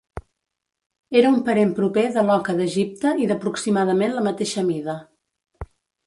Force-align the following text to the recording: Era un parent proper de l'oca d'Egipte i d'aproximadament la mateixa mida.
Era 1.19 1.31
un 1.33 1.41
parent 1.49 1.73
proper 1.79 2.05
de 2.15 2.23
l'oca 2.29 2.55
d'Egipte 2.59 3.11
i 3.25 3.27
d'aproximadament 3.31 4.15
la 4.15 4.23
mateixa 4.29 4.65
mida. 4.71 4.97